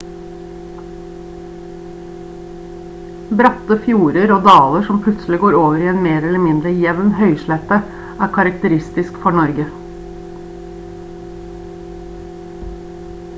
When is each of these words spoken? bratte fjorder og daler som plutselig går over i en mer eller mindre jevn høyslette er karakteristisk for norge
bratte 3.41 3.77
fjorder 3.83 4.33
og 4.37 4.47
daler 4.49 4.87
som 4.89 5.01
plutselig 5.09 5.39
går 5.45 5.57
over 5.59 5.83
i 5.85 5.91
en 5.93 6.01
mer 6.07 6.25
eller 6.31 6.43
mindre 6.47 6.73
jevn 6.87 7.13
høyslette 7.23 7.79
er 8.27 8.33
karakteristisk 8.41 9.21
for 9.27 9.39
norge 9.45 9.71